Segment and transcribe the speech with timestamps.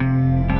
[0.00, 0.57] Bonjour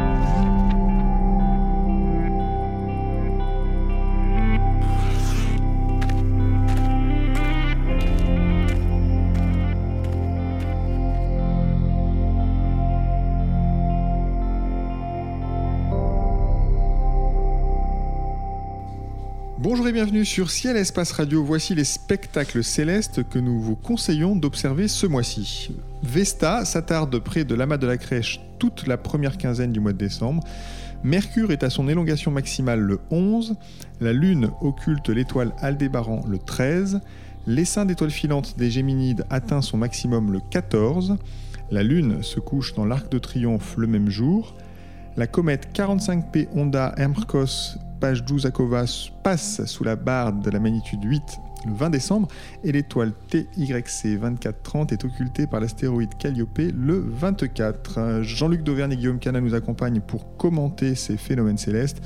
[19.92, 21.42] bienvenue sur Ciel Espace Radio.
[21.42, 25.70] Voici les spectacles célestes que nous vous conseillons d'observer ce mois-ci.
[26.02, 29.98] Vesta s'attarde près de l'amas de la crèche toute la première quinzaine du mois de
[29.98, 30.44] décembre.
[31.04, 33.54] Mercure est à son élongation maximale le 11.
[34.00, 37.00] La Lune occulte l'étoile Aldébaran le 13.
[37.46, 41.16] L'essaim d'étoiles filantes des Géminides atteint son maximum le 14.
[41.70, 44.54] La Lune se couche dans l'arc de triomphe le même jour.
[45.16, 48.84] La comète 45P Honda Hermkos page 12 Akova
[49.22, 52.28] passe sous la barre de la magnitude 8 le 20 décembre
[52.64, 58.22] et l'étoile TYC 2430 est occultée par l'astéroïde Calliope le 24.
[58.22, 62.00] Jean-Luc Dauvergne et Guillaume Cana nous accompagnent pour commenter ces phénomènes célestes.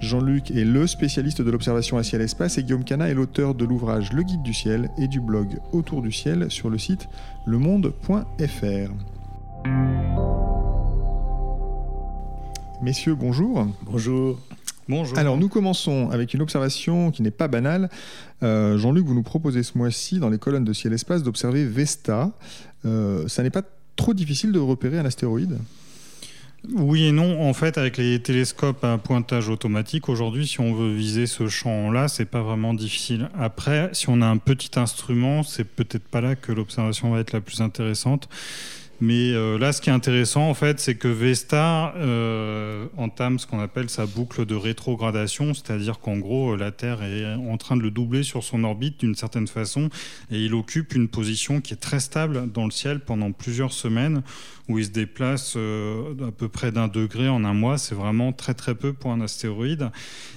[0.00, 4.12] Jean-Luc est le spécialiste de l'observation à ciel-espace et Guillaume Cana est l'auteur de l'ouvrage
[4.12, 7.08] Le Guide du ciel et du blog Autour du ciel sur le site
[7.46, 8.92] lemonde.fr.
[12.80, 13.66] Messieurs, bonjour.
[13.82, 14.38] Bonjour.
[14.88, 15.18] Bonjour.
[15.18, 17.90] Alors nous commençons avec une observation qui n'est pas banale.
[18.42, 22.32] Euh, Jean-Luc, vous nous proposez ce mois-ci dans les colonnes de ciel-espace d'observer Vesta.
[22.86, 23.62] Euh, ça n'est pas
[23.96, 25.58] trop difficile de repérer un astéroïde?
[26.74, 27.46] Oui et non.
[27.48, 32.08] En fait, avec les télescopes à pointage automatique, aujourd'hui, si on veut viser ce champ-là,
[32.08, 33.28] c'est pas vraiment difficile.
[33.38, 37.32] Après, si on a un petit instrument, c'est peut-être pas là que l'observation va être
[37.32, 38.28] la plus intéressante.
[39.00, 43.46] Mais euh, là, ce qui est intéressant, en fait, c'est que Vesta euh, entame ce
[43.46, 47.82] qu'on appelle sa boucle de rétrogradation, c'est-à-dire qu'en gros, la Terre est en train de
[47.82, 49.88] le doubler sur son orbite d'une certaine façon,
[50.32, 54.22] et il occupe une position qui est très stable dans le ciel pendant plusieurs semaines
[54.68, 57.78] où il se déplace euh, à peu près d'un degré en un mois.
[57.78, 59.90] C'est vraiment très très peu pour un astéroïde.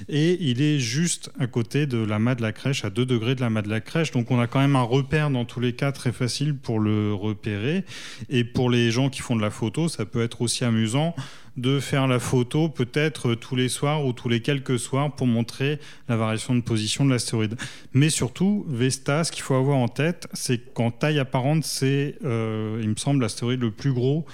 [0.07, 3.35] Et il est juste à côté de la mât de la crèche, à 2 degrés
[3.35, 4.11] de la mât de la crèche.
[4.11, 7.13] Donc on a quand même un repère dans tous les cas très facile pour le
[7.13, 7.83] repérer.
[8.29, 11.15] Et pour les gens qui font de la photo, ça peut être aussi amusant
[11.57, 15.79] de faire la photo peut-être tous les soirs ou tous les quelques soirs pour montrer
[16.07, 17.55] la variation de position de l'astéroïde.
[17.93, 22.79] Mais surtout, Vesta, ce qu'il faut avoir en tête, c'est qu'en taille apparente, c'est, euh,
[22.81, 24.25] il me semble, l'astéroïde le plus gros.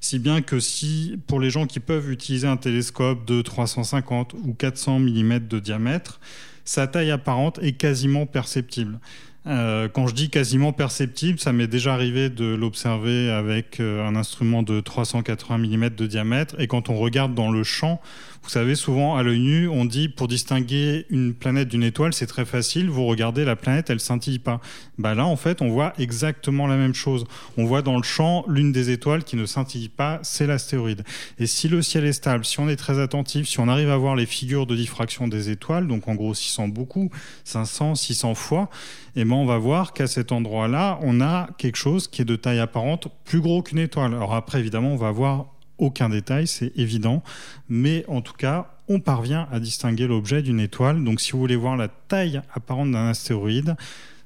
[0.00, 4.54] Si bien que si, pour les gens qui peuvent utiliser un télescope de 350 ou
[4.54, 6.20] 400 mm de diamètre,
[6.64, 9.00] sa taille apparente est quasiment perceptible.
[9.46, 14.14] Euh, quand je dis quasiment perceptible, ça m'est déjà arrivé de l'observer avec euh, un
[14.14, 16.60] instrument de 380 mm de diamètre.
[16.60, 18.00] Et quand on regarde dans le champ,
[18.42, 22.26] vous savez, souvent à l'œil nu, on dit pour distinguer une planète d'une étoile, c'est
[22.26, 22.88] très facile.
[22.88, 24.60] Vous regardez la planète, elle scintille pas.
[24.98, 27.26] Bah là, en fait, on voit exactement la même chose.
[27.58, 31.04] On voit dans le champ l'une des étoiles qui ne scintille pas, c'est l'astéroïde.
[31.38, 33.96] Et si le ciel est stable, si on est très attentif, si on arrive à
[33.96, 37.10] voir les figures de diffraction des étoiles, donc en gros 600 beaucoup,
[37.44, 38.70] 500, 600 fois,
[39.16, 42.24] et eh ben on va voir qu'à cet endroit-là, on a quelque chose qui est
[42.24, 44.14] de taille apparente plus gros qu'une étoile.
[44.14, 45.46] Alors après, évidemment, on va voir
[45.80, 47.22] aucun détail, c'est évident,
[47.68, 51.02] mais en tout cas, on parvient à distinguer l'objet d'une étoile.
[51.02, 53.76] Donc si vous voulez voir la taille apparente d'un astéroïde,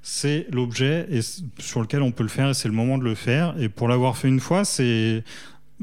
[0.02, 1.08] c'est l'objet
[1.58, 3.54] sur lequel on peut le faire et c'est le moment de le faire.
[3.58, 5.24] Et pour l'avoir fait une fois, c'est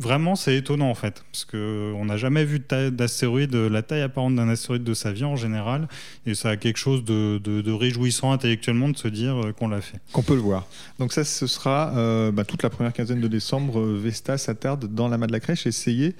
[0.01, 4.49] Vraiment, c'est étonnant en fait, parce qu'on n'a jamais vu d'astéroïde, la taille apparente d'un
[4.49, 5.87] astéroïde de sa vie en général,
[6.25, 9.99] et ça a quelque chose de, réjouissant intellectuellement de se dire euh, qu'on l'a fait.
[10.11, 10.65] Qu'on peut le voir.
[10.97, 15.07] Donc ça, ce sera euh, bah, toute la première quinzaine de décembre, Vesta s'attarde dans
[15.07, 16.15] la main de la crèche, essayer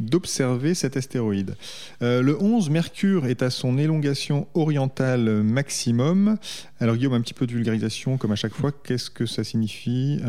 [0.00, 1.56] d'observer cet astéroïde.
[2.00, 6.38] Euh, le 11, Mercure est à son élongation orientale maximum.
[6.80, 10.20] Alors Guillaume, un petit peu de vulgarisation comme à chaque fois, qu'est-ce que ça signifie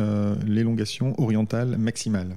[0.46, 2.36] l'élongation orientale maximale?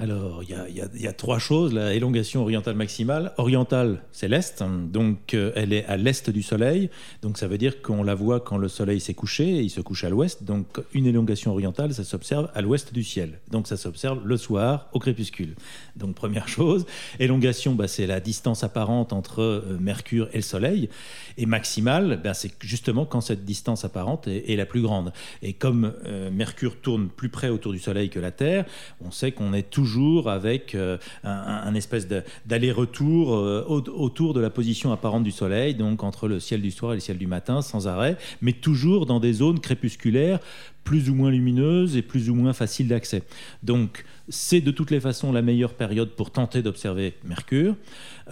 [0.00, 1.74] Alors, il y, a, trois choses.
[1.74, 3.32] La élongation orientale maximale.
[3.36, 6.88] Orientale, c'est l'est, donc euh, elle est à l'est du Soleil.
[7.20, 10.04] Donc ça veut dire qu'on la voit quand le Soleil s'est couché, il se couche
[10.04, 10.44] à l'ouest.
[10.44, 13.40] Donc une élongation orientale, ça s'observe à l'ouest du ciel.
[13.50, 15.56] Donc ça s'observe le soir, au crépuscule.
[15.96, 16.86] Donc première chose.
[17.18, 20.90] Élongation, bah, c'est la distance apparente entre euh, Mercure et le Soleil.
[21.38, 25.12] Et maximale, bah, c'est justement quand cette distance apparente est, la plus grande.
[25.42, 28.64] Et comme euh, Mercure tourne plus près autour du Soleil que la Terre,
[29.04, 29.87] on sait qu'on est toujours
[30.26, 32.06] avec euh, un, espèce
[32.46, 36.92] d'aller-retour euh, autour de la position apparente du Soleil, donc entre le ciel du soir
[36.92, 40.40] et le ciel du matin, sans arrêt, mais toujours dans des zones crépusculaires
[40.84, 43.22] plus ou moins lumineuses et plus ou moins faciles d'accès.
[43.62, 47.76] Donc, c'est de toutes les façons la meilleure période pour tenter d'observer Mercure.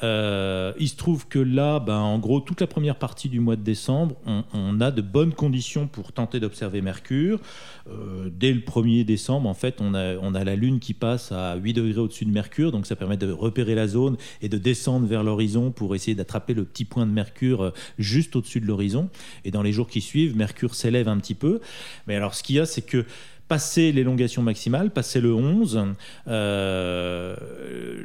[0.03, 3.57] Euh, il se trouve que là, ben, en gros, toute la première partie du mois
[3.57, 4.17] de décembre,
[4.53, 7.41] on, a de bonnes conditions pour tenter d'observer Mercure.
[7.89, 11.33] Euh, dès le 1er décembre, en fait, on a, on a la Lune qui passe
[11.33, 14.59] à 8 degrés au-dessus de Mercure, donc ça permet de repérer la zone et de
[14.59, 18.67] descendre vers l'horizon pour essayer d'attraper le petit point de Mercure euh, juste au-dessus de
[18.67, 19.09] l'horizon.
[19.45, 21.61] Et dans les jours qui suivent, Mercure s'élève un petit peu.
[22.07, 23.07] Mais alors, ce qu'il y a, c'est que
[23.49, 25.85] Passer l'élongation maximale, passer le 11,
[26.27, 27.37] euh,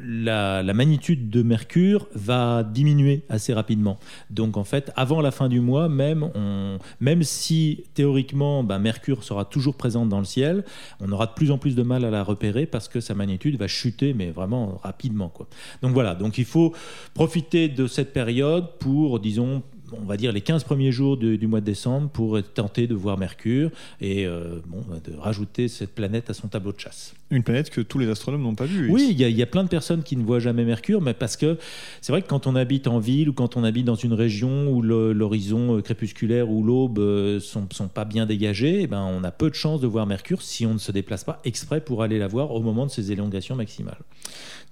[0.04, 3.98] la, magnitude de Mercure va diminuer assez rapidement.
[4.30, 6.30] Donc en fait, avant la fin du mois, même,
[7.00, 10.64] même si théoriquement ben, Mercure sera toujours présente dans le ciel,
[11.00, 13.56] on aura de plus en plus de mal à la repérer parce que sa magnitude
[13.58, 15.32] va chuter, mais vraiment rapidement.
[15.82, 16.72] Donc voilà, donc il faut
[17.14, 19.62] profiter de cette période pour, disons,
[20.00, 23.18] on va dire les 15 premiers jours du mois de décembre pour tenter de voir
[23.18, 27.14] Mercure et euh, bon, de rajouter cette planète à son tableau de chasse.
[27.30, 28.90] Une planète que tous les astronomes n'ont pas vue.
[28.90, 31.56] Oui, il y, a plein de personnes qui ne voient jamais Mercure, mais parce que
[32.02, 34.70] c'est vrai que quand on habite en ville ou quand on habite dans une région
[34.70, 39.00] où l'horizon euh, crépusculaire ou l'aube ne euh, sont, sont, pas bien dégagés, eh ben,
[39.00, 41.80] on a peu de chances de voir Mercure si on ne se déplace pas exprès
[41.80, 44.00] pour aller la voir au moment de ses élongations maximales.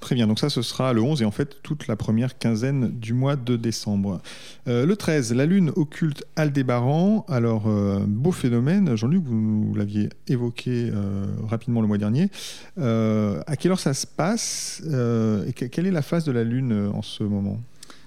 [0.00, 2.90] Très bien, donc ça ce sera le 11 et en fait toute la première quinzaine
[2.90, 4.20] du mois de décembre.
[4.66, 7.24] le 13, la Lune occulte Aldébaran.
[7.28, 8.96] Alors, euh, beau phénomène.
[8.96, 12.28] Jean-Luc, vous, l'aviez évoqué euh, rapidement le mois dernier.
[12.78, 14.82] Euh, à quelle heure ça se passe
[15.46, 17.60] et quelle est la phase de la Lune en ce moment?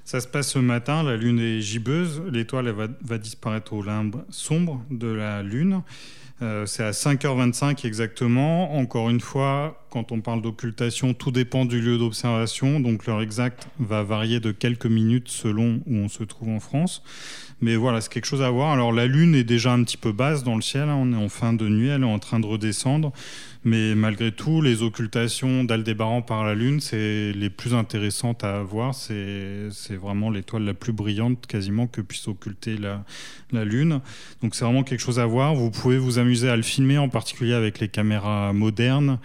[0.05, 4.23] Ça se passe ce matin, la Lune est gibbeuse, l'étoile va, va, disparaître au limbe
[4.29, 5.81] sombre de la Lune.
[6.65, 8.75] c'est à 5h25 exactement.
[8.75, 13.67] Encore une fois, quand on parle d'occultation, tout dépend du lieu d'observation, donc l'heure exacte
[13.77, 17.03] va varier de quelques minutes selon où on se trouve en France.
[17.61, 18.71] Mais voilà, c'est quelque chose à voir.
[18.71, 20.97] Alors la Lune est déjà un petit peu basse dans le ciel, hein.
[20.99, 23.13] on est en fin de nuit, elle est en train de redescendre.
[23.65, 28.95] Mais malgré tout, les occultations d'Aldébaran par la Lune, c'est les plus intéressantes à voir.
[28.95, 33.05] C'est vraiment l'étoile la plus brillante quasiment que puisse occulter la,
[33.51, 34.01] la Lune.
[34.41, 35.53] Donc c'est vraiment quelque chose à voir.
[35.53, 39.19] Vous pouvez vous amuser à le filmer, en particulier avec les caméras modernes.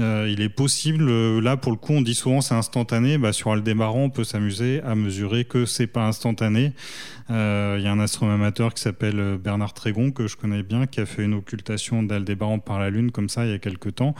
[0.00, 3.32] Euh, il est possible, euh, là pour le coup on dit souvent c'est instantané, bah,
[3.32, 6.72] sur Aldébaran on peut s'amuser à mesurer que c'est pas instantané.
[7.30, 10.86] Euh, il y a un astronome amateur qui s'appelle Bernard Trégon que je connais bien
[10.86, 13.94] qui a fait une occultation d'Aldébaran par la Lune comme ça il y a quelques
[13.94, 14.14] temps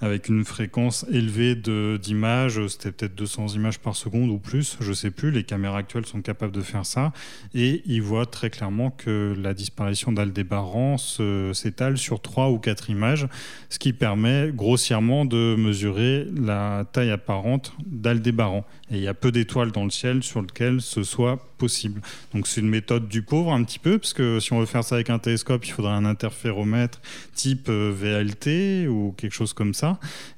[0.00, 5.10] avec une fréquence élevée d'images, c'était peut-être 200 images par seconde ou plus, je sais
[5.10, 7.12] plus, les caméras actuelles sont capables de faire ça,
[7.54, 13.28] et il voit très clairement que la disparition d'Aldébaran s'étale sur 3 ou 4 images,
[13.68, 18.64] ce qui permet grossièrement de mesurer la taille apparente d'Aldébaran.
[18.90, 22.00] Et il y a peu d'étoiles dans le ciel sur lesquelles ce soit possible.
[22.34, 24.84] Donc c'est une méthode du pauvre un petit peu, parce que si on veut faire
[24.84, 27.00] ça avec un télescope, il faudrait un interféromètre
[27.34, 29.89] type euh, VLT ou quelque chose comme ça.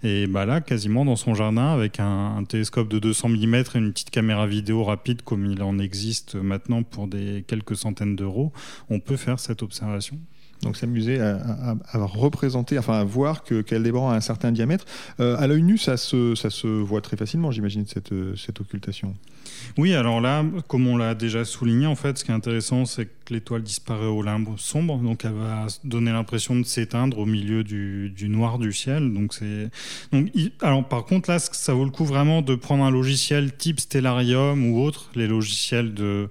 [0.02, 3.92] Et bah là, quasiment dans son jardin, avec un, télescope de 200 mm et une
[3.92, 8.52] petite caméra vidéo rapide comme il en existe maintenant pour des quelques centaines d'euros,
[8.90, 10.18] on peut faire cette observation.
[10.62, 14.84] Donc s'amuser à, représenter, enfin à voir que Caldebran a un certain diamètre.
[15.18, 19.14] Euh, à l'œil nu, ça se, voit très facilement, j'imagine, cette, occultation.
[19.76, 23.06] Oui, alors là, comme on l'a déjà souligné, en fait, ce qui est intéressant, c'est
[23.06, 27.64] que l'étoile disparaît au limbe sombre, donc elle va donner l'impression de s'éteindre au milieu
[27.64, 29.12] du, noir du ciel.
[29.12, 29.32] Donc
[30.12, 30.30] donc
[30.60, 34.66] alors par contre là, ça vaut le coup vraiment de prendre un logiciel type Stellarium
[34.66, 36.28] ou autre, les logiciels de,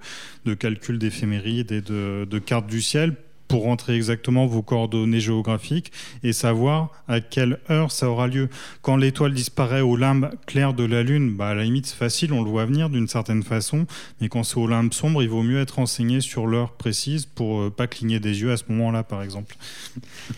[0.58, 3.16] calcul d'éphémérides et de cartes du ciel
[3.52, 8.48] pour rentrer exactement vos coordonnées géographiques et savoir à quelle heure ça aura lieu.
[8.80, 12.32] Quand l'étoile disparaît au limbe clair de la Lune, bah à la limite c'est facile,
[12.32, 13.86] on le voit venir d'une certaine façon,
[14.22, 17.60] mais quand c'est au limbe sombre, il vaut mieux être renseigné sur l'heure précise pour
[17.60, 19.54] ne euh, pas cligner des yeux à ce moment-là, par exemple.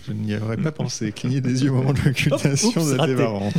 [0.08, 3.52] Je n'y aurais pas pensé, cligner des yeux au moment de l'occultation de débarrant.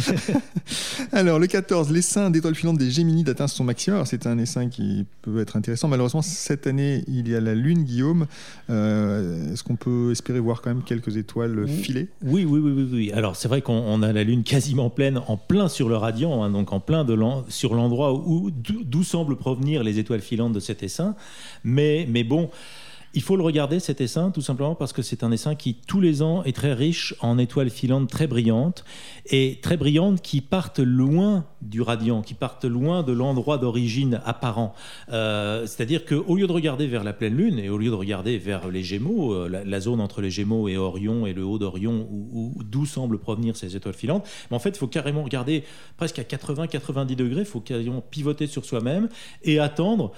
[1.14, 4.06] Alors le 14, l'essaim d'étoiles filantes des Géminides atteint son maximum.
[4.06, 5.88] C'est un essaim qui peut être intéressant.
[5.88, 8.28] Malheureusement, cette année, il y a la Lune, Guillaume.
[8.70, 11.66] Euh, est-ce qu'on peut espérer voir quand même quelques étoiles
[12.24, 13.12] oui, oui, oui, oui, oui.
[13.12, 16.50] Alors c'est vrai qu'on a la Lune quasiment pleine, en plein sur le radiant, hein,
[16.50, 17.16] donc en plein de
[17.50, 21.16] sur l'endroit où d'où semblent provenir les étoiles filantes de cet essaim.
[21.64, 22.50] Mais, mais bon.
[23.16, 26.02] Il faut le regarder, cet essaim, tout simplement parce que c'est un essaim qui, tous
[26.02, 28.84] les ans, est très riche en étoiles filantes très brillantes,
[29.28, 34.76] et très brillantes qui partent loin du radiant, qui partent loin de l'endroit d'origine apparent.
[35.14, 38.38] Euh, c'est-à-dire qu'au lieu de regarder vers la pleine lune, et au lieu de regarder
[38.38, 42.10] vers les Gémeaux, euh, la, zone entre les Gémeaux et Orion, et le haut d'Orion,
[42.70, 45.64] d'où semblent provenir ces étoiles filantes, mais en fait, il faut carrément regarder
[45.96, 49.08] presque à 80-90 degrés, il faut carrément pivoter sur soi-même,
[49.42, 50.12] et attendre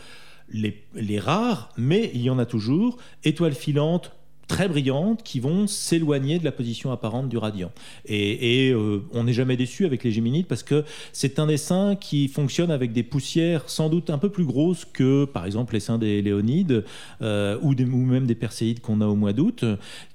[0.50, 4.17] les, rares, mais il y en a toujours, étoiles filantes
[4.48, 7.72] très brillantes qui vont s'éloigner de la position apparente du radian.
[8.06, 12.28] Et, euh, on n'est jamais déçu avec les Géminides parce que c'est un essaim qui
[12.28, 16.22] fonctionne avec des poussières sans doute un peu plus grosses que par exemple l'essaim des
[16.22, 16.86] Léonides
[17.22, 19.66] euh, ou, même des Perséides qu'on a au mois d'août,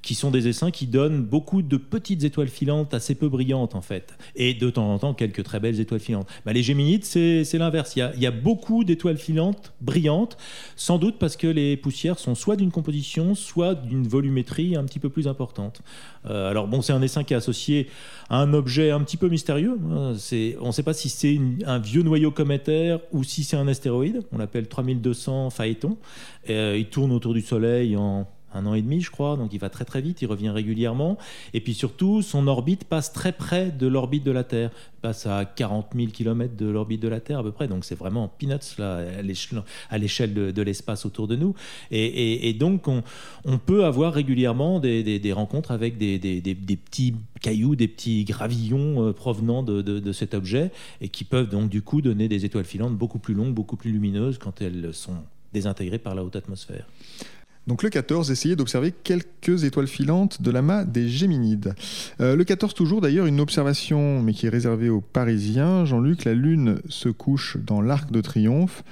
[0.00, 3.82] qui sont des essaims qui donnent beaucoup de petites étoiles filantes assez peu brillantes en
[3.82, 6.28] fait, et de temps en temps quelques très belles étoiles filantes.
[6.44, 7.94] Bah, les Géminides, c'est l'inverse.
[7.96, 10.36] Il, il y a beaucoup d'étoiles filantes brillantes,
[10.76, 15.08] sans doute parce que les poussières sont soit d'une composition, soit d'une un petit peu
[15.08, 15.82] plus importante.
[16.26, 17.88] Euh, alors bon, c'est un essaim qui est associé
[18.28, 19.78] à un objet un petit peu mystérieux.
[19.90, 20.14] Hein.
[20.60, 24.22] on ne sait pas si c'est un vieux noyau cométaire ou si c'est un astéroïde.
[24.32, 25.96] On l'appelle 3200 Phaéton.
[26.50, 29.58] Euh, il tourne autour du Soleil en un an et demi, je crois, donc il
[29.58, 31.18] va très très vite, il revient régulièrement.
[31.54, 35.44] Et puis surtout, son orbite passe très près de l'orbite de la Terre, passe à
[35.44, 38.78] 40 000 km de l'orbite de la Terre à peu près, donc c'est vraiment peanuts
[38.78, 39.04] là,
[39.90, 41.54] à l'échelle de, l'espace autour de nous.
[41.90, 46.18] Et, donc on, peut avoir régulièrement des, rencontres avec des,
[46.84, 51.82] petits cailloux, des petits gravillons euh, provenant de cet objet, et qui peuvent donc du
[51.82, 55.16] coup donner des étoiles filantes beaucoup plus longues, beaucoup plus lumineuses quand elles sont
[55.52, 56.86] désintégrées par la haute atmosphère.
[57.66, 61.74] Donc le 14, essayez d'observer quelques étoiles filantes de l'amas des Géminides.
[62.20, 65.84] Euh, le 14 toujours d'ailleurs une observation mais qui est réservée aux Parisiens.
[65.84, 68.82] Jean-Luc, la Lune se couche dans l'Arc de Triomphe.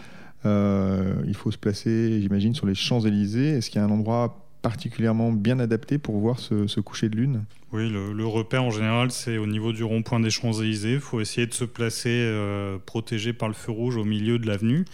[0.46, 3.48] Euh, il faut se placer, j'imagine, sur les Champs-Élysées.
[3.48, 7.44] Est-ce qu'il y a un endroit particulièrement bien adapté pour voir ce, coucher de lune?
[7.72, 10.94] Oui, le, repère en général, c'est au niveau du rond-point des Champs-Élysées.
[10.94, 14.46] Il faut essayer de se placer euh, protégé par le feu rouge au milieu de
[14.46, 14.84] l'avenue.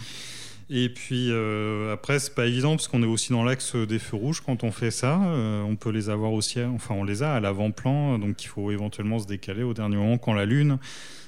[0.69, 4.17] Et puis euh, après, c'est pas évident parce qu'on est aussi dans l'axe des feux
[4.17, 5.21] rouges quand on fait ça.
[5.23, 8.71] Euh, on peut les avoir aussi, enfin on les a à l'avant-plan, donc il faut
[8.71, 10.77] éventuellement se décaler au dernier moment quand la lune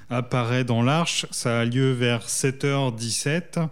[0.09, 1.25] apparaît dans l'arche.
[1.31, 3.67] Ça a lieu vers 7h17.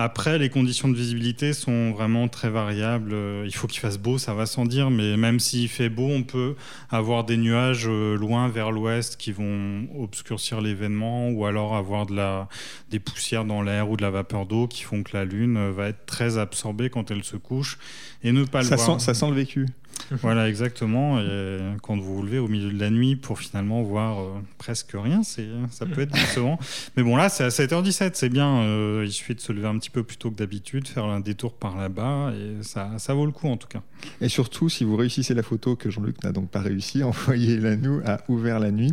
[0.00, 3.12] Après, les conditions de visibilité sont vraiment très variables.
[3.44, 6.22] Il faut qu'il fasse beau, ça va sans dire, mais même s'il fait beau, on
[6.22, 6.54] peut
[6.88, 12.14] avoir des nuages euh, loin vers l'ouest qui vont obscurcir l'événement ou alors avoir de
[12.14, 12.48] la,
[12.90, 15.88] des poussières dans l'air ou de la vapeur d'eau qui font que la Lune va
[15.88, 17.76] être très absorbée quand elle se couche
[18.22, 19.00] et ne pas le voir.
[19.00, 19.66] ça sent le vécu.
[20.22, 21.20] voilà, exactement.
[21.20, 24.92] Et quand vous vous levez au milieu de la nuit pour finalement voir euh, presque
[24.94, 26.58] rien, ça peut être décevant.
[26.96, 28.62] Mais bon, là, c'est à 7h17, c'est bien.
[28.62, 31.20] Euh, il suffit de se lever un petit peu plus tôt que d'habitude, faire un
[31.20, 33.82] détour par là-bas, et ça, ça vaut le coup en tout cas.
[34.20, 38.00] Et surtout, si vous réussissez la photo que Jean-Luc n'a donc pas réussi, envoyez-la nous
[38.04, 38.92] à Ouvert la nuit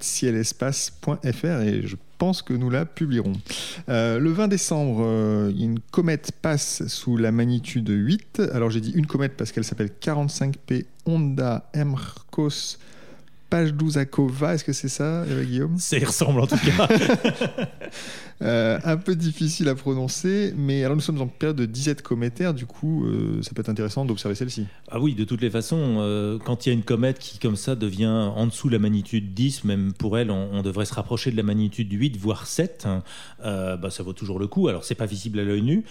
[0.00, 3.32] cielespace.fr et je pense que nous la publierons.
[3.88, 8.42] Euh, le 20 décembre, euh, une comète passe sous la magnitude 8.
[8.52, 12.76] Alors j'ai dit une comète parce qu'elle s'appelle 45P Honda Mrkos
[13.48, 15.76] page 12 à Kova, est-ce que c'est ça, Guillaume?
[15.78, 16.88] Ça y ressemble en tout cas.
[18.42, 22.54] Euh, un peu difficile à prononcer, mais alors nous sommes en période de disette cométaire,
[22.54, 24.66] du coup, euh, ça peut être intéressant d'observer celle-ci.
[24.90, 27.56] Ah oui, de toutes les façons, euh, quand il y a une comète qui, comme
[27.56, 31.30] ça, devient en dessous de la magnitude 10, même pour elle, on, devrait se rapprocher
[31.30, 33.02] de la magnitude 8, voire 7, hein,
[33.42, 34.68] bah, ça vaut toujours le coup.
[34.68, 35.84] Alors, c'est pas visible à l'œil nu,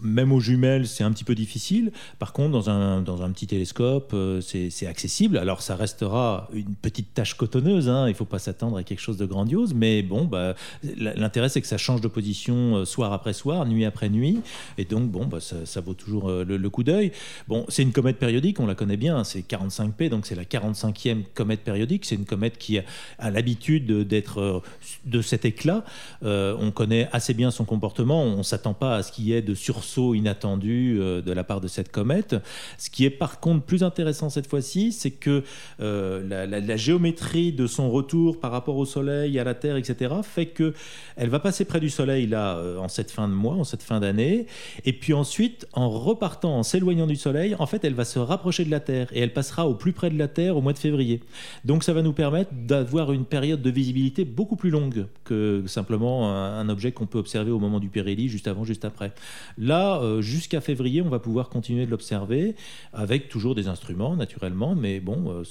[0.00, 1.92] même aux jumelles, c'est un petit peu difficile.
[2.18, 5.38] Par contre, dans un, dans un petit télescope, c'est accessible.
[5.38, 9.16] Alors, ça restera une petite tâche cotonneuse, hein, il faut pas s'attendre à quelque chose
[9.16, 10.54] de grandiose, mais bon, bah,
[10.96, 14.40] l'intérêt, c'est que ça change de position euh, soir après soir, nuit après nuit.
[14.78, 17.12] Et donc, bon, bah, ça, vaut toujours euh, le, coup d'œil.
[17.48, 21.24] Bon, c'est une comète périodique, on la connaît bien, c'est 45P, donc c'est la 45e
[21.34, 22.04] comète périodique.
[22.04, 24.60] C'est une comète qui a, l'habitude d'être euh,
[25.04, 25.84] de cet éclat.
[26.22, 28.22] on connaît assez bien son comportement.
[28.22, 31.60] On ne s'attend pas à ce qu'il y ait de sursaut inattendu de la part
[31.60, 32.36] de cette comète.
[32.78, 35.42] Ce qui est par contre plus intéressant cette fois-ci, c'est que
[35.78, 40.46] la, la, géométrie de son retour par rapport au Soleil, à la Terre, etc., fait
[40.46, 40.74] que
[41.16, 43.82] elle va passer près du Soleil là euh, en cette fin de mois, en cette
[43.82, 44.46] fin d'année,
[44.84, 48.64] et puis ensuite en repartant, en s'éloignant du Soleil, en fait elle va se rapprocher
[48.64, 50.78] de la Terre et elle passera au plus près de la Terre au mois de
[50.78, 51.20] février.
[51.64, 56.32] Donc ça va nous permettre d'avoir une période de visibilité beaucoup plus longue que simplement
[56.32, 59.12] un, objet qu'on peut observer au moment du périhélie, juste avant, juste après.
[59.56, 62.56] Là, euh, jusqu'à février, on va pouvoir continuer de l'observer
[62.92, 65.44] avec toujours des instruments naturellement, mais bon, euh,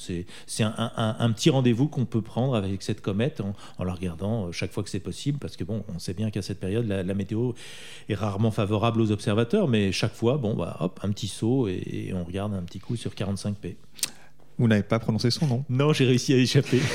[0.48, 4.52] c'est un, un, petit rendez-vous qu'on peut prendre avec cette comète en, en la regardant
[4.52, 7.14] chaque fois que c'est possible, parce que bon, on sait bien qu'à cette période, la,
[7.14, 7.54] météo
[8.10, 12.12] est rarement favorable aux observateurs, mais chaque fois, bon, bah, hop, un petit saut et,
[12.14, 13.76] on regarde un petit coup sur 45P.
[14.58, 15.66] Vous n'avez pas prononcé son nom?
[15.70, 16.80] Non, j'ai réussi à échapper.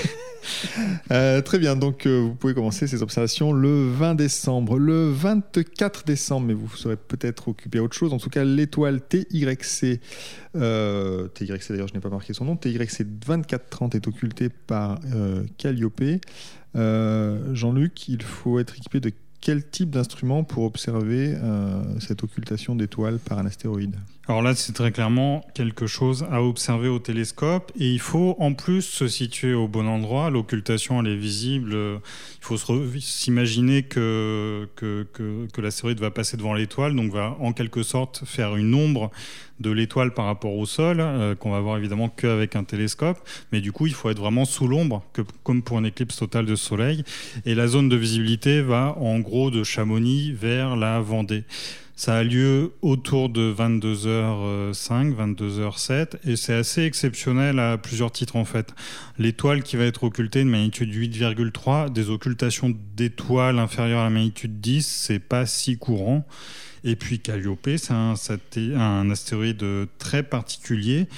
[1.13, 4.79] Euh, très bien, donc euh, vous pouvez commencer ces observations le 20 décembre.
[4.79, 9.01] Le 24 décembre, mais vous serez peut-être occupé à autre chose, en tout cas l'étoile
[9.07, 10.01] TYC,
[10.57, 14.99] euh, TYC d'ailleurs je n'ai pas marqué son nom, TYC 2430 est occultée par
[15.59, 16.03] Calliope.
[16.75, 23.19] Jean-Luc, il faut être équipé de quel type d'instrument pour observer euh, cette occultation d'étoiles
[23.19, 23.97] par un astéroïde?
[24.29, 28.53] Alors là, c'est très clairement quelque chose à observer au télescope et il faut en
[28.53, 30.31] plus se situer au bon endroit.
[30.31, 31.73] L'occultation, elle est visible.
[31.73, 32.57] Il faut
[33.01, 38.55] s'imaginer que, que, que, l'astéroïde va passer devant l'étoile, donc va en quelque sorte faire
[38.55, 39.11] une ombre
[39.61, 43.19] de l'étoile par rapport au sol, euh, qu'on va voir évidemment qu'avec un télescope.
[43.53, 45.05] Mais du coup, il faut être vraiment sous l'ombre,
[45.45, 47.05] comme pour une éclipse totale de soleil.
[47.45, 51.45] Et la zone de visibilité va en gros de Chamonix vers la Vendée.
[52.01, 58.47] Ça a lieu autour de 22h05, 22h07 et c'est assez exceptionnel à plusieurs titres en
[58.47, 58.73] fait.
[59.19, 64.63] L'étoile qui va être occultée de magnitude 8,3, des occultations d'étoiles inférieures à la magnitude
[64.63, 66.27] 10, c'est pas si courant.
[66.85, 69.65] Et puis Calliope, c'est un, astéroïde
[69.99, 71.09] très particulier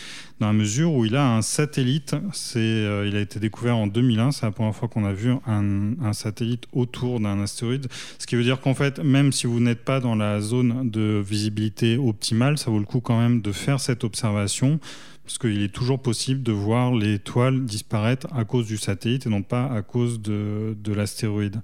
[0.41, 2.17] dans la mesure où il a un satellite.
[2.33, 4.33] C'est, euh, il a été découvert en 2001.
[4.33, 7.87] C'est la première fois qu'on a vu un satellite autour d'un astéroïde.
[8.19, 11.23] Ce qui veut dire qu'en fait, même si vous n'êtes pas dans la zone de
[11.25, 14.81] visibilité optimale, ça vaut le coup quand même de faire cette observation
[15.25, 19.43] parce qu'il est toujours possible de voir l'étoile disparaître à cause du satellite et non
[19.43, 21.61] pas à cause de, de l'astéroïde.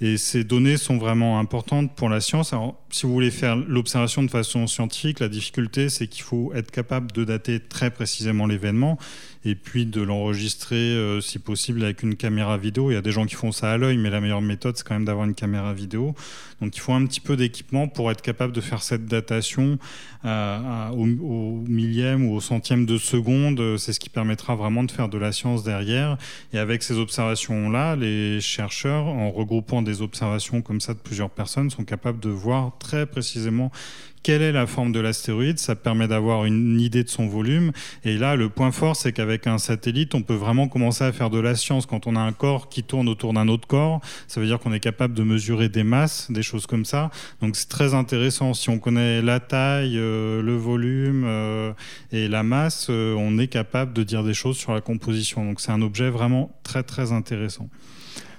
[0.00, 2.54] Et ces données sont vraiment importantes pour la science.
[2.54, 6.70] Alors, si vous voulez faire l'observation de façon scientifique, la difficulté, c'est qu'il faut être
[6.70, 8.98] capable de dater très précisément l'événement
[9.44, 12.90] et puis de l'enregistrer euh, si possible avec une caméra vidéo.
[12.90, 14.86] Il y a des gens qui font ça à l'œil, mais la meilleure méthode, c'est
[14.86, 16.14] quand même d'avoir une caméra vidéo.
[16.60, 19.78] Donc il faut un petit peu d'équipement pour être capable de faire cette datation
[20.24, 23.76] euh, au, au, millième ou au centième de seconde.
[23.76, 26.16] C'est ce qui permettra vraiment de faire de la science derrière.
[26.52, 31.70] Et avec ces observations-là, les chercheurs, en regroupant des observations comme ça de plusieurs personnes,
[31.70, 33.70] sont capables de voir très précisément
[34.24, 37.72] quelle est la forme de l'astéroïde, ça permet d'avoir une idée de son volume.
[38.04, 41.28] Et là, le point fort, c'est qu'avec un satellite, on peut vraiment commencer à faire
[41.28, 41.84] de la science.
[41.84, 44.72] Quand on a un corps qui tourne autour d'un autre corps, ça veut dire qu'on
[44.72, 47.10] est capable de mesurer des masses, des choses comme ça.
[47.42, 48.54] Donc c'est très intéressant.
[48.54, 51.74] Si on connaît la taille, euh, le volume euh,
[52.10, 55.44] et la masse, euh, on est capable de dire des choses sur la composition.
[55.44, 57.68] Donc c'est un objet vraiment très très intéressant.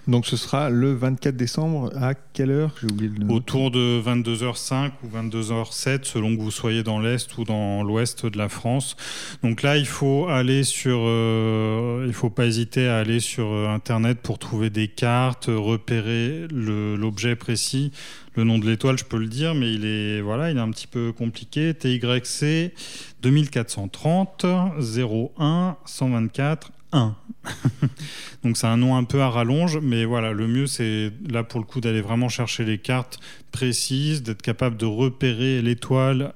[0.07, 2.75] Donc ce sera le 24 décembre à quelle heure?
[3.29, 8.37] Autour de 22h05 ou 22h07 selon que vous soyez dans l'est ou dans l'ouest de
[8.37, 8.95] la France.
[9.41, 13.67] Donc là, il faut aller sur, euh, il faut pas hésiter à aller sur euh,
[13.67, 17.91] internet pour trouver des cartes, repérer l'objet précis.
[18.35, 20.69] Le nom de l'étoile, je peux le dire, mais il est voilà, il est un
[20.69, 21.73] petit peu compliqué.
[21.73, 22.73] TYC
[23.23, 26.71] 2430 01 124
[28.43, 31.59] Donc c'est un nom un peu à rallonge, mais voilà, le mieux c'est là pour
[31.59, 33.19] le coup d'aller vraiment chercher les cartes
[33.51, 36.33] précises, d'être capable de repérer l'étoile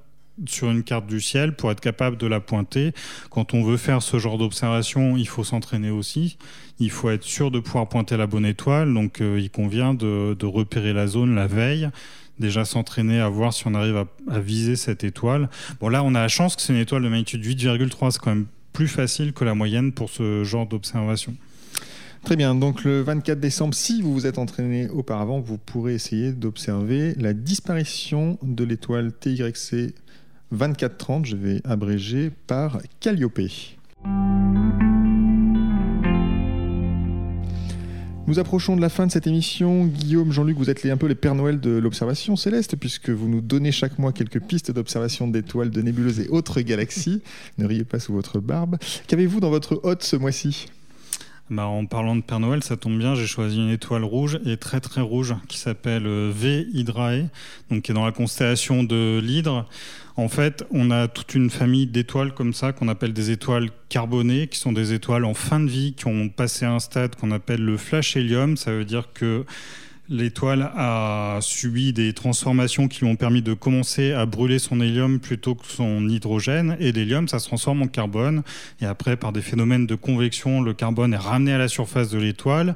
[0.48, 2.94] sur une carte du ciel pour être capable de la pointer.
[3.30, 6.38] Quand on veut faire ce genre d'observation, il faut s'entraîner aussi.
[6.80, 8.94] Il faut être sûr de pouvoir pointer la bonne étoile.
[8.94, 11.90] Donc euh, il convient de, repérer la zone la veille
[12.40, 15.50] déjà s'entraîner à voir si on arrive à, à, viser cette étoile.
[15.82, 18.34] Bon là, on a la chance que c'est une étoile de magnitude 8,3, c'est quand
[18.34, 21.36] même plus facile que la moyenne pour ce genre d'observation.
[22.24, 26.34] Très bien, donc le 24 décembre, si vous vous êtes entraîné auparavant, vous pourrez essayer
[26.34, 29.96] d'observer la disparition de l'étoile TYC
[30.52, 33.40] 2430, je vais abréger, par Calliope.
[38.30, 39.86] Nous approchons de la fin de cette émission.
[39.86, 43.28] Guillaume, Jean-Luc, vous êtes les, un peu les Pères Noël de l'observation céleste, puisque vous
[43.28, 47.24] nous donnez chaque mois quelques pistes d'observation d'étoiles, de nébuleuses et autres galaxies.
[47.58, 48.78] ne riez pas sous votre barbe.
[49.08, 50.68] Qu'avez-vous dans votre hôte ce mois-ci?
[51.50, 54.58] Bah, en parlant de Père Noël, ça tombe bien, j'ai choisi une étoile rouge et
[54.58, 57.30] très très rouge qui s'appelle euh, V Hydrae,
[57.72, 59.68] donc qui est dans la constellation de l'Hydre.
[60.16, 64.48] En fait, on a toute une famille d'étoiles comme ça qu'on appelle des étoiles carbonées,
[64.48, 67.64] qui sont des étoiles en fin de vie, qui ont passé un stade qu'on appelle
[67.64, 68.58] le flash hélium.
[68.58, 69.46] Ça veut dire que
[70.10, 75.20] l'étoile a subi des transformations qui lui ont permis de commencer à brûler son hélium
[75.20, 76.76] plutôt que son hydrogène.
[76.80, 78.44] Et l'hélium, ça se transforme en carbone.
[78.82, 82.18] Et après, par des phénomènes de convection, le carbone est ramené à la surface de
[82.18, 82.76] l'étoile.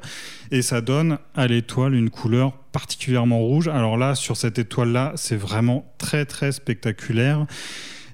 [0.50, 3.68] Et ça donne à l'étoile une couleur particulièrement rouge.
[3.68, 7.46] Alors là, sur cette étoile-là, c'est vraiment très, très spectaculaire.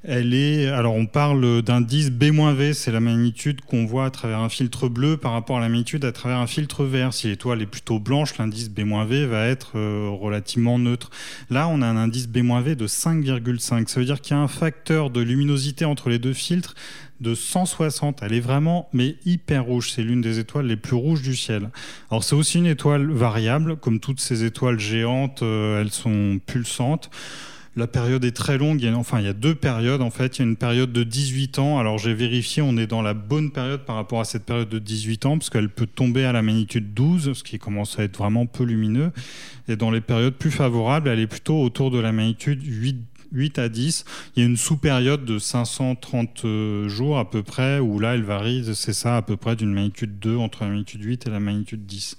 [0.02, 4.48] Elle est, alors on parle d'indice B-V, c'est la magnitude qu'on voit à travers un
[4.48, 7.12] filtre bleu par rapport à la magnitude à travers un filtre vert.
[7.12, 11.10] Si l'étoile est plutôt blanche, l'indice B-V va être euh, relativement neutre.
[11.50, 13.88] Là, on a un indice B-V de 5,5.
[13.88, 16.74] Ça veut dire qu'il y a un facteur de luminosité entre les deux filtres
[17.20, 18.20] de 160.
[18.22, 19.92] Elle est vraiment, mais hyper rouge.
[19.94, 21.68] C'est l'une des étoiles les plus rouges du ciel.
[22.10, 27.10] Alors c'est aussi une étoile variable, comme toutes ces étoiles géantes, euh, elles sont pulsantes.
[27.76, 28.82] La période est très longue.
[28.82, 30.38] Il enfin, il y a deux périodes en fait.
[30.38, 31.78] Il y a une période de 18 ans.
[31.78, 34.78] Alors j'ai vérifié, on est dans la bonne période par rapport à cette période de
[34.78, 38.18] 18 ans, parce qu'elle peut tomber à la magnitude 12, ce qui commence à être
[38.18, 39.12] vraiment peu lumineux.
[39.68, 42.96] Et dans les périodes plus favorables, elle est plutôt autour de la magnitude 8
[43.32, 44.04] 8 à 10.
[44.36, 48.22] Il y a une sous-période de 530 euh, jours à peu près, où là, elle
[48.22, 51.40] varie, c'est ça, à peu près d'une magnitude 2 entre la magnitude 8 et la
[51.40, 52.16] magnitude 10.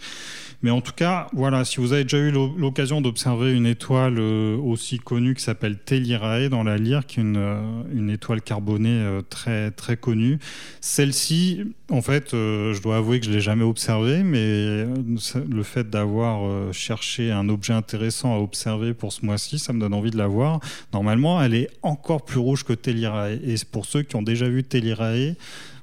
[0.64, 4.58] Mais en tout cas, voilà, si vous avez déjà eu l'occasion d'observer une étoile euh,
[4.58, 9.72] aussi connue qui s'appelle Tellirae dans la Lyre, qui est une, euh, étoile carbonée très,
[9.72, 10.38] très connue,
[10.82, 15.90] celle-ci, en fait, je dois avouer que je ne l'ai jamais observée, mais le fait
[15.90, 20.18] d'avoir cherché un objet intéressant à observer pour ce mois-ci, ça me donne envie de
[20.18, 20.60] la voir
[21.02, 23.32] normalement, elle est encore plus rouge que Tellirae.
[23.32, 25.34] Et pour ceux qui ont déjà vu Tellirae,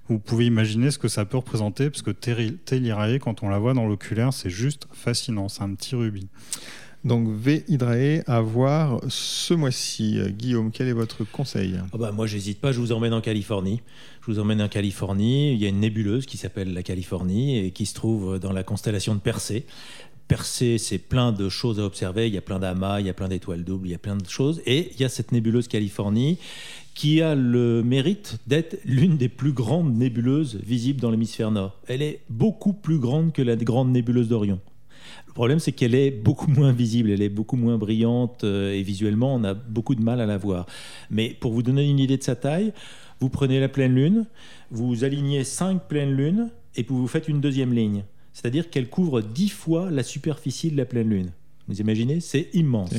[0.08, 3.74] vous pouvez imaginer ce que ça peut représenter, parce que Tellirae, quand on la voit
[3.74, 5.48] dans l'oculaire, c'est juste fascinant.
[5.48, 6.28] C'est un petit rubis.
[7.04, 10.20] Donc V Hydrae à voir ce mois-ci.
[10.30, 11.74] Guillaume, quel est votre conseil?
[11.92, 13.80] Oh bah Moi, j'hésite pas, je vous emmène en Californie.
[14.20, 15.52] Je vous emmène en Californie.
[15.52, 18.62] Il y a une nébuleuse qui s'appelle la Californie et qui se trouve dans la
[18.62, 19.64] constellation de Persée.
[20.28, 22.28] Persée, c'est plein de choses à observer.
[22.28, 24.16] Il y a plein d'amas, il y a plein d'étoiles doubles, il y a plein
[24.16, 24.60] de choses.
[24.66, 26.38] Et il y a cette nébuleuse Californie
[26.94, 31.80] qui a le mérite d'être l'une des plus grandes nébuleuses visibles dans l'hémisphère nord.
[31.86, 34.60] Elle est beaucoup plus grande que la grande nébuleuse d'Orion.
[35.26, 38.82] Le problème, c'est qu'elle est beaucoup moins visible, elle est beaucoup moins brillante euh, et
[38.82, 40.66] visuellement, on a beaucoup de mal à la voir.
[41.10, 42.72] Mais pour vous donner une idée de sa taille,
[43.20, 44.26] vous prenez la pleine lune,
[44.70, 48.04] vous alignez cinq pleines lunes et puis vous faites une deuxième ligne
[48.38, 51.32] c'est-à-dire qu'elle couvre dix fois la superficie de la pleine Lune.
[51.66, 52.90] Vous imaginez C'est immense.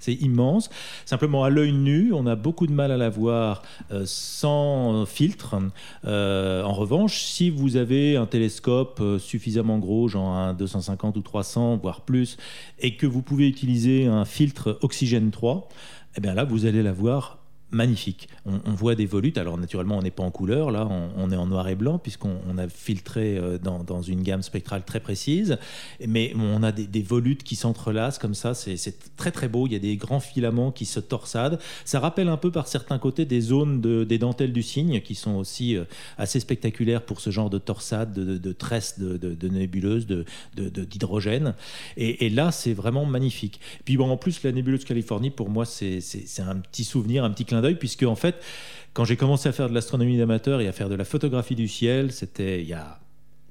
[0.00, 0.70] C'est immense.
[1.06, 5.54] Simplement, à l'œil nu, on a beaucoup de mal à la voir euh, sans filtre.
[6.04, 11.22] Euh, en revanche, si vous avez un télescope euh, suffisamment gros, genre un 250 ou
[11.22, 12.36] 300, voire plus,
[12.80, 15.68] et que vous pouvez utiliser un filtre oxygène 3,
[16.16, 17.37] eh bien là, vous allez la voir
[17.70, 18.28] magnifique.
[18.46, 20.88] On, voit des volutes, alors naturellement on n'est pas en couleur, là.
[21.16, 25.00] On, est en noir et blanc puisqu'on a filtré euh, dans, une gamme spectrale très
[25.00, 25.58] précise,
[26.06, 29.76] mais on a des, volutes qui s'entrelacent comme ça, c'est très très beau, il y
[29.76, 33.40] a des grands filaments qui se torsadent, ça rappelle un peu par certains côtés des
[33.40, 35.84] zones des dentelles du cygne qui sont aussi euh,
[36.16, 40.06] assez spectaculaires pour ce genre de torsade, de, de, tresses de, de nébuleuses,
[40.56, 41.54] d'hydrogène,
[41.96, 43.60] et, et, là c'est vraiment magnifique.
[43.84, 46.00] Puis bon, en plus la nébuleuse Californie pour moi c'est
[46.38, 48.36] un petit souvenir, un petit clin d'œil, puisque en fait,
[48.92, 51.68] quand j'ai commencé à faire de l'astronomie d'amateur et à faire de la photographie du
[51.68, 52.98] ciel, c'était il y a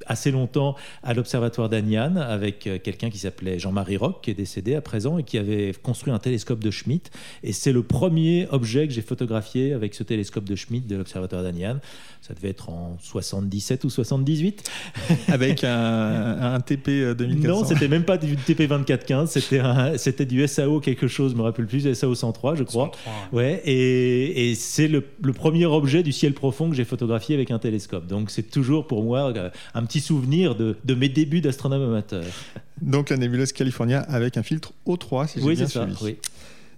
[0.07, 4.75] assez longtemps à l'Observatoire d'Agnan avec euh, quelqu'un qui s'appelait Jean-Marie Roch, qui est décédé
[4.75, 7.09] à présent et qui avait construit un télescope de Schmidt.
[7.43, 11.43] Et c'est le premier objet que j'ai photographié avec ce télescope de Schmidt de l'Observatoire
[11.43, 11.77] d'Agnan.
[12.21, 14.69] Ça devait être en 77 ou 78.
[15.29, 19.61] Avec un, TP 2400 Non, c'était même pas du TP 2415, c'était,
[19.97, 22.91] c'était du SAO quelque chose, je me rappelle plus, SAO 103, je crois.
[23.31, 23.61] ouais.
[23.65, 27.59] et, et c'est le, le, premier objet du ciel profond que j'ai photographié avec un
[27.59, 28.07] télescope.
[28.07, 32.23] Donc c'est toujours pour moi euh, un petit souvenir de, de mes débuts d'astronome amateur.
[32.81, 35.95] Donc la nébuleuse California avec un filtre O3, si j'ai oui, bien suivi.
[35.95, 36.17] Ça, oui.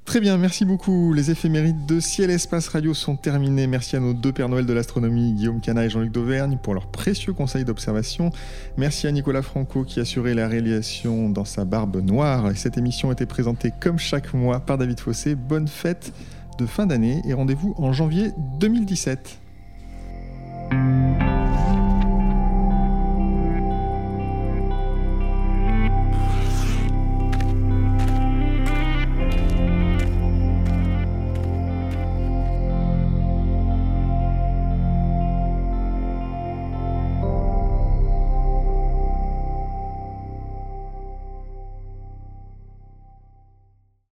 [0.10, 1.14] Très bien, merci beaucoup.
[1.14, 3.68] Les éphémérides de Ciel Espace Radio sont terminés.
[3.68, 6.88] Merci à nos deux Pères Noël de l'astronomie, Guillaume Cana et Jean-Luc Dauvergne, pour leurs
[6.88, 8.32] précieux conseils d'observation.
[8.76, 12.50] Merci à Nicolas Franco qui assurait la réalisation dans sa barbe noire.
[12.56, 15.36] Cette émission a été présentée comme chaque mois par David Fossé.
[15.36, 16.12] Bonne fête
[16.58, 19.40] de fin d'année et rendez-vous en janvier 2017.